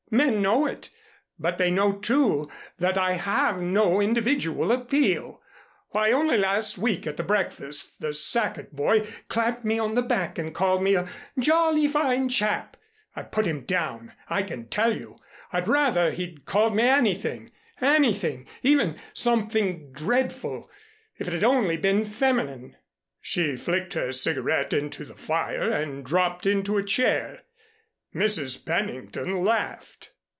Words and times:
Men 0.13 0.41
know 0.41 0.65
it, 0.65 0.89
but 1.39 1.57
they 1.57 1.71
know, 1.71 1.93
too, 1.93 2.51
that 2.79 2.97
I 2.97 3.13
have 3.13 3.61
no 3.61 4.01
individual 4.01 4.73
appeal. 4.73 5.41
Why 5.91 6.11
only 6.11 6.37
last 6.37 6.77
week 6.77 7.07
at 7.07 7.15
the 7.15 7.23
Breakfast 7.23 8.01
the 8.01 8.11
Sackett 8.11 8.75
boy 8.75 9.07
clapped 9.29 9.63
me 9.63 9.79
on 9.79 9.93
the 9.95 10.01
back 10.01 10.37
and 10.37 10.53
called 10.53 10.83
me 10.83 10.95
'a 10.95 11.07
jolly 11.39 11.87
fine 11.87 12.27
chap.' 12.27 12.75
I 13.15 13.23
put 13.23 13.45
him 13.47 13.61
down, 13.61 14.11
I 14.27 14.43
can 14.43 14.67
tell 14.67 14.97
you. 14.97 15.17
I'd 15.53 15.69
rather 15.69 16.11
he'd 16.11 16.43
called 16.43 16.75
me 16.75 16.83
anything 16.83 17.53
anything 17.79 18.47
even 18.63 18.99
something 19.13 19.93
dreadful 19.93 20.69
if 21.19 21.27
it 21.29 21.33
had 21.33 21.45
only 21.45 21.77
been 21.77 22.03
feminine." 22.03 22.75
She 23.21 23.55
flicked 23.55 23.93
her 23.93 24.11
cigarette 24.11 24.73
into 24.73 25.05
the 25.05 25.15
fire 25.15 25.69
and 25.71 26.05
dropped 26.05 26.45
into 26.45 26.75
a 26.75 26.83
chair. 26.83 27.43
Mrs. 28.13 28.65
Pennington 28.65 29.37
laughed. 29.41 30.09